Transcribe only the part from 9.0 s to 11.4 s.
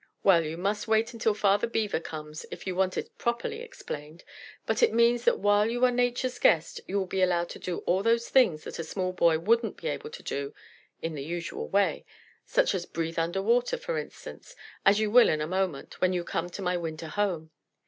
boy wouldn't be able to do in the